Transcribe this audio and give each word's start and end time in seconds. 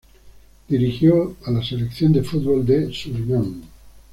Dirigió 0.67 1.35
a 1.45 1.51
la 1.51 1.63
Selección 1.63 2.11
de 2.11 2.23
fútbol 2.23 2.65
de 2.65 2.91
Surinam. 2.91 3.61